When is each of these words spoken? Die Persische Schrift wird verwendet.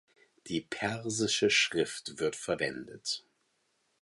Die 0.47 0.61
Persische 0.61 1.51
Schrift 1.51 2.17
wird 2.17 2.35
verwendet. 2.35 3.23